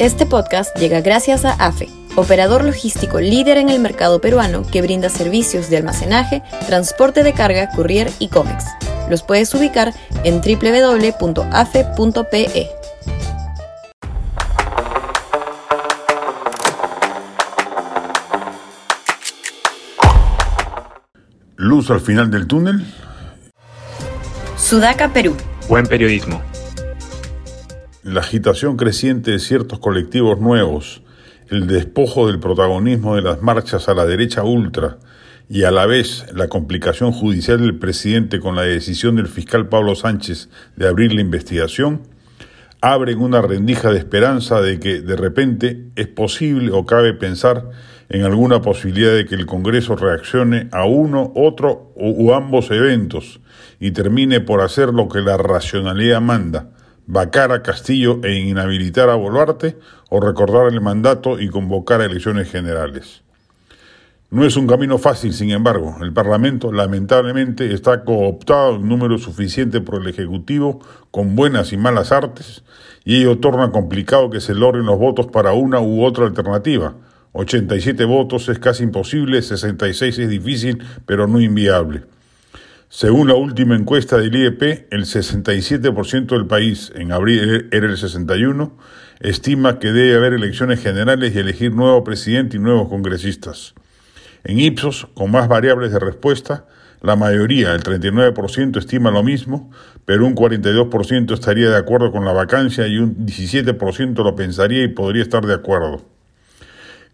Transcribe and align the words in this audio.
Este 0.00 0.24
podcast 0.24 0.74
llega 0.78 1.02
gracias 1.02 1.44
a 1.44 1.52
AFE, 1.52 1.90
operador 2.16 2.64
logístico 2.64 3.20
líder 3.20 3.58
en 3.58 3.68
el 3.68 3.80
mercado 3.80 4.18
peruano 4.18 4.62
que 4.62 4.80
brinda 4.80 5.10
servicios 5.10 5.68
de 5.68 5.76
almacenaje, 5.76 6.42
transporte 6.66 7.22
de 7.22 7.34
carga, 7.34 7.68
courier 7.76 8.10
y 8.18 8.28
cómics. 8.28 8.64
Los 9.10 9.22
puedes 9.22 9.52
ubicar 9.52 9.92
en 10.24 10.40
www.afe.pe. 10.40 11.50
Luz 21.56 21.90
al 21.90 22.00
final 22.00 22.30
del 22.30 22.46
túnel. 22.46 22.86
Sudaca, 24.56 25.12
Perú. 25.12 25.36
Buen 25.68 25.84
periodismo. 25.86 26.40
La 28.10 28.22
agitación 28.22 28.76
creciente 28.76 29.30
de 29.30 29.38
ciertos 29.38 29.78
colectivos 29.78 30.40
nuevos, 30.40 31.00
el 31.48 31.68
despojo 31.68 32.26
del 32.26 32.40
protagonismo 32.40 33.14
de 33.14 33.22
las 33.22 33.40
marchas 33.40 33.88
a 33.88 33.94
la 33.94 34.04
derecha 34.04 34.42
ultra 34.42 34.98
y 35.48 35.62
a 35.62 35.70
la 35.70 35.86
vez 35.86 36.26
la 36.34 36.48
complicación 36.48 37.12
judicial 37.12 37.60
del 37.60 37.78
presidente 37.78 38.40
con 38.40 38.56
la 38.56 38.62
decisión 38.62 39.14
del 39.14 39.28
fiscal 39.28 39.68
Pablo 39.68 39.94
Sánchez 39.94 40.48
de 40.74 40.88
abrir 40.88 41.12
la 41.12 41.20
investigación, 41.20 42.02
abren 42.80 43.20
una 43.20 43.42
rendija 43.42 43.92
de 43.92 43.98
esperanza 43.98 44.60
de 44.60 44.80
que 44.80 45.02
de 45.02 45.14
repente 45.14 45.92
es 45.94 46.08
posible 46.08 46.72
o 46.72 46.84
cabe 46.86 47.14
pensar 47.14 47.70
en 48.08 48.24
alguna 48.24 48.60
posibilidad 48.60 49.14
de 49.14 49.24
que 49.24 49.36
el 49.36 49.46
Congreso 49.46 49.94
reaccione 49.94 50.68
a 50.72 50.84
uno, 50.84 51.30
otro 51.36 51.92
u 51.94 52.32
ambos 52.32 52.72
eventos 52.72 53.38
y 53.78 53.92
termine 53.92 54.40
por 54.40 54.62
hacer 54.62 54.88
lo 54.88 55.08
que 55.08 55.20
la 55.20 55.36
racionalidad 55.36 56.20
manda, 56.20 56.70
vacar 57.06 57.52
a 57.52 57.62
Castillo 57.62 58.20
e 58.22 58.34
inhabilitar 58.34 59.08
a 59.08 59.14
Boluarte 59.14 59.78
o 60.08 60.20
recordar 60.20 60.72
el 60.72 60.80
mandato 60.80 61.40
y 61.40 61.48
convocar 61.48 62.00
a 62.00 62.06
elecciones 62.06 62.50
generales. 62.50 63.22
No 64.30 64.44
es 64.44 64.56
un 64.56 64.68
camino 64.68 64.96
fácil, 64.96 65.32
sin 65.32 65.50
embargo. 65.50 65.96
El 66.00 66.12
Parlamento 66.12 66.72
lamentablemente 66.72 67.74
está 67.74 68.04
cooptado 68.04 68.76
en 68.76 68.88
número 68.88 69.18
suficiente 69.18 69.80
por 69.80 70.00
el 70.00 70.06
Ejecutivo 70.06 70.78
con 71.10 71.34
buenas 71.34 71.72
y 71.72 71.76
malas 71.76 72.12
artes 72.12 72.62
y 73.04 73.16
ello 73.16 73.38
torna 73.38 73.72
complicado 73.72 74.30
que 74.30 74.40
se 74.40 74.54
logren 74.54 74.86
los 74.86 75.00
votos 75.00 75.26
para 75.26 75.52
una 75.52 75.80
u 75.80 76.04
otra 76.04 76.26
alternativa. 76.26 76.94
87 77.32 78.04
votos 78.04 78.48
es 78.48 78.60
casi 78.60 78.84
imposible, 78.84 79.42
66 79.42 80.18
es 80.20 80.28
difícil, 80.28 80.82
pero 81.06 81.26
no 81.26 81.40
inviable. 81.40 82.04
Según 82.92 83.28
la 83.28 83.34
última 83.36 83.76
encuesta 83.76 84.18
del 84.18 84.34
IEP, 84.34 84.92
el 84.92 85.04
67% 85.04 86.26
del 86.26 86.48
país, 86.48 86.90
en 86.96 87.12
abril 87.12 87.68
era 87.70 87.86
el 87.86 87.96
61%, 87.96 88.72
estima 89.20 89.78
que 89.78 89.92
debe 89.92 90.16
haber 90.16 90.32
elecciones 90.32 90.82
generales 90.82 91.32
y 91.32 91.38
elegir 91.38 91.72
nuevo 91.72 92.02
presidente 92.02 92.56
y 92.56 92.60
nuevos 92.60 92.88
congresistas. 92.88 93.74
En 94.42 94.58
Ipsos, 94.58 95.06
con 95.14 95.30
más 95.30 95.46
variables 95.46 95.92
de 95.92 96.00
respuesta, 96.00 96.66
la 97.00 97.14
mayoría, 97.14 97.74
el 97.74 97.84
39%, 97.84 98.78
estima 98.78 99.12
lo 99.12 99.22
mismo, 99.22 99.70
pero 100.04 100.26
un 100.26 100.34
42% 100.34 101.32
estaría 101.32 101.70
de 101.70 101.76
acuerdo 101.76 102.10
con 102.10 102.24
la 102.24 102.32
vacancia 102.32 102.88
y 102.88 102.98
un 102.98 103.24
17% 103.24 104.24
lo 104.24 104.34
pensaría 104.34 104.82
y 104.82 104.88
podría 104.88 105.22
estar 105.22 105.46
de 105.46 105.54
acuerdo. 105.54 106.04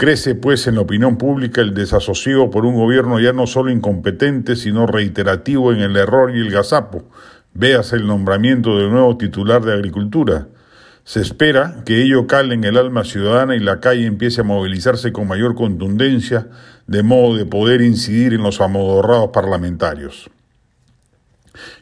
Crece, 0.00 0.36
pues, 0.36 0.68
en 0.68 0.76
la 0.76 0.82
opinión 0.82 1.18
pública 1.18 1.60
el 1.60 1.74
desasosiego 1.74 2.50
por 2.50 2.64
un 2.64 2.76
gobierno 2.76 3.18
ya 3.18 3.32
no 3.32 3.48
solo 3.48 3.72
incompetente, 3.72 4.54
sino 4.54 4.86
reiterativo 4.86 5.72
en 5.72 5.80
el 5.80 5.96
error 5.96 6.30
y 6.36 6.38
el 6.38 6.52
gazapo. 6.52 7.02
Véase 7.52 7.96
el 7.96 8.06
nombramiento 8.06 8.78
del 8.78 8.92
nuevo 8.92 9.16
titular 9.16 9.64
de 9.64 9.72
Agricultura. 9.72 10.46
Se 11.02 11.20
espera 11.20 11.82
que 11.84 12.00
ello 12.00 12.28
cale 12.28 12.54
en 12.54 12.62
el 12.62 12.76
alma 12.76 13.02
ciudadana 13.02 13.56
y 13.56 13.58
la 13.58 13.80
calle 13.80 14.06
empiece 14.06 14.42
a 14.42 14.44
movilizarse 14.44 15.10
con 15.10 15.26
mayor 15.26 15.56
contundencia, 15.56 16.46
de 16.86 17.02
modo 17.02 17.36
de 17.36 17.46
poder 17.46 17.80
incidir 17.80 18.34
en 18.34 18.44
los 18.44 18.60
amodorrados 18.60 19.30
parlamentarios. 19.32 20.30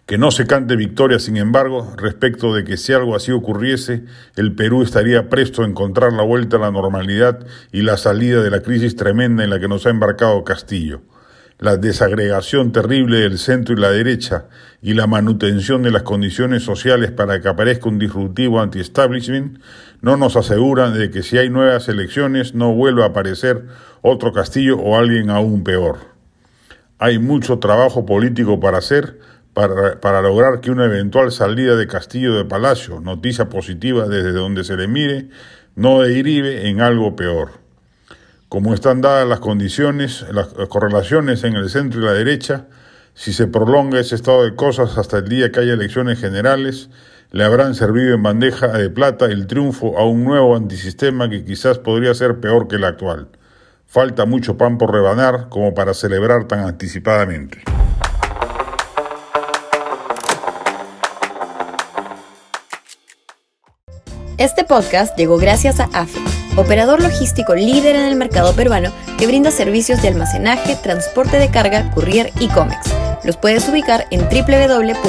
Que 0.07 0.19
no 0.19 0.31
se 0.31 0.47
cante 0.47 0.77
victoria, 0.77 1.19
sin 1.19 1.37
embargo, 1.37 1.93
respecto 1.97 2.55
de 2.55 2.63
que 2.63 2.77
si 2.77 2.93
algo 2.93 3.17
así 3.17 3.33
ocurriese, 3.33 4.05
el 4.37 4.55
Perú 4.55 4.83
estaría 4.83 5.29
presto 5.29 5.65
a 5.65 5.67
encontrar 5.67 6.13
la 6.13 6.23
vuelta 6.23 6.59
a 6.59 6.61
la 6.61 6.71
normalidad 6.71 7.45
y 7.73 7.83
la 7.83 7.97
salida 7.97 8.41
de 8.41 8.51
la 8.51 8.63
crisis 8.63 8.95
tremenda 8.95 9.43
en 9.43 9.51
la 9.51 9.59
que 9.59 9.67
nos 9.67 9.85
ha 9.85 9.91
embarcado 9.91 10.45
Castillo. 10.45 11.01
La 11.59 11.77
desagregación 11.77 12.71
terrible 12.71 13.19
del 13.19 13.37
centro 13.39 13.75
y 13.75 13.81
la 13.81 13.91
derecha 13.91 14.45
y 14.81 14.95
la 14.95 15.09
manutención 15.09 15.83
de 15.83 15.91
las 15.91 16.05
condiciones 16.05 16.63
sociales 16.63 17.11
para 17.11 17.41
que 17.41 17.49
aparezca 17.49 17.89
un 17.89 17.99
disruptivo 17.99 18.61
anti-establishment 18.61 19.59
no 20.03 20.17
nos 20.17 20.37
aseguran 20.37 20.97
de 20.97 21.11
que 21.11 21.25
si 21.25 21.37
hay 21.39 21.51
nuevas 21.51 21.89
elecciones 21.89 22.55
no 22.55 22.73
vuelva 22.73 23.07
a 23.07 23.09
aparecer 23.09 23.65
otro 24.03 24.33
Castillo 24.33 24.79
o 24.79 24.97
alguien 24.97 25.31
aún 25.31 25.65
peor. 25.65 26.15
Hay 26.99 27.19
mucho 27.19 27.59
trabajo 27.59 28.07
político 28.07 28.61
para 28.61 28.79
hacer, 28.79 29.19
para, 29.57 30.21
lograr 30.21 30.61
que 30.61 30.71
una 30.71 30.85
eventual 30.85 31.33
salida 31.33 31.77
de 31.77 31.87
Castillo 31.87 32.35
de 32.35 32.45
Palacio, 32.45 33.01
noticia 33.01 33.49
positiva 33.49 34.07
desde 34.07 34.33
donde 34.33 34.65
se 34.65 34.77
le 34.77 34.87
mire, 34.87 35.31
no 35.75 36.03
derive 36.03 36.69
en 36.69 36.83
algo 36.83 37.17
peor. 37.17 37.53
Como 38.51 38.75
están 38.75 39.01
dadas 39.01 39.27
las 39.27 39.41
condiciones, 39.41 40.27
las 40.31 40.49
correlaciones 40.69 41.43
en 41.45 41.55
el 41.55 41.71
centro 41.71 42.03
y 42.03 42.05
la 42.05 42.13
derecha, 42.13 42.67
si 43.15 43.33
se 43.33 43.47
prolonga 43.47 43.99
ese 43.99 44.17
estado 44.17 44.45
de 44.45 44.55
cosas 44.55 44.99
hasta 44.99 45.19
el 45.19 45.29
día 45.29 45.51
que 45.51 45.61
haya 45.61 45.73
elecciones 45.73 46.21
generales, 46.21 46.91
le 47.31 47.43
habrán 47.43 47.75
servido 47.75 48.15
en 48.15 48.23
bandeja 48.23 48.69
de 48.69 48.91
plata 48.91 49.25
el 49.25 49.47
triunfo 49.47 49.99
a 49.99 50.07
un 50.07 50.23
nuevo 50.23 50.55
antisistema 50.55 51.31
que 51.31 51.47
quizás 51.47 51.79
podría 51.79 52.13
ser 52.13 52.41
peor 52.41 52.69
que 52.69 52.77
el 52.77 52.85
actual. 52.85 53.29
Falta 53.87 54.27
mucho 54.27 54.59
pan 54.59 54.77
por 54.77 54.93
rebanar 54.93 55.49
como 55.49 55.73
para 55.73 55.95
celebrar 55.95 56.47
tan 56.47 56.61
anticipadamente. 56.61 57.63
Este 64.39 64.65
podcast 64.65 65.17
llegó 65.17 65.39
gracias 65.39 65.81
a 65.81 65.85
AFE, 65.95 66.21
operador 66.57 67.03
logístico 67.03 67.55
líder 67.55 67.97
en 67.97 68.05
el 68.05 68.17
mercado 68.17 68.55
peruano 68.55 68.93
que 69.19 69.27
brinda 69.27 69.51
servicios 69.51 70.03
de 70.03 70.09
almacenaje, 70.09 70.77
transporte 70.77 71.39
de 71.39 71.51
carga, 71.51 71.91
courier 71.93 72.31
y 72.39 72.49
cómics. 72.49 72.93
Los 73.25 73.39
puedes 73.39 73.67
ubicar 73.67 74.05
en 74.11 74.21
www.afe.pe. 74.29 75.07